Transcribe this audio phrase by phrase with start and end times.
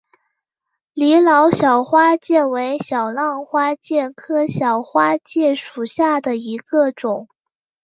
[0.95, 7.27] 李老小花介为小浪花介科小花介属下的一个种。